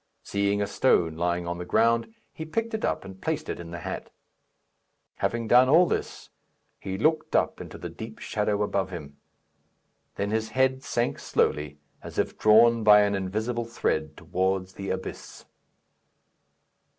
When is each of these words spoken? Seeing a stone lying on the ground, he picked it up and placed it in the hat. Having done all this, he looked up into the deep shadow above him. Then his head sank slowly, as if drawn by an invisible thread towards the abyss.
Seeing 0.23 0.63
a 0.63 0.65
stone 0.65 1.15
lying 1.15 1.45
on 1.47 1.59
the 1.59 1.63
ground, 1.63 2.11
he 2.33 2.43
picked 2.43 2.73
it 2.73 2.83
up 2.83 3.05
and 3.05 3.21
placed 3.21 3.49
it 3.49 3.59
in 3.59 3.69
the 3.69 3.81
hat. 3.81 4.09
Having 5.17 5.49
done 5.49 5.69
all 5.69 5.85
this, 5.85 6.31
he 6.79 6.97
looked 6.97 7.35
up 7.35 7.61
into 7.61 7.77
the 7.77 7.87
deep 7.87 8.17
shadow 8.17 8.63
above 8.63 8.89
him. 8.89 9.17
Then 10.15 10.31
his 10.31 10.49
head 10.57 10.81
sank 10.81 11.19
slowly, 11.19 11.77
as 12.01 12.17
if 12.17 12.35
drawn 12.35 12.83
by 12.83 13.01
an 13.01 13.13
invisible 13.13 13.65
thread 13.65 14.17
towards 14.17 14.73
the 14.73 14.89
abyss. 14.89 15.45